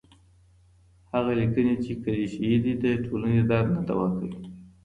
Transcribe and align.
هغه 1.13 1.31
ليکنې 1.39 1.75
چي 1.83 1.91
کليشه 2.03 2.41
يي 2.49 2.57
دي، 2.63 2.73
د 2.83 2.85
ټولني 3.05 3.41
درد 3.49 3.69
نه 3.75 3.81
دوا 3.89 4.07
کوي. 4.17 4.33